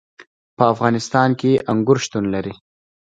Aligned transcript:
په 0.57 0.63
افغانستان 0.73 1.29
کې 1.39 1.51
انګور 1.71 1.97
شتون 2.05 2.25
لري. 2.33 2.53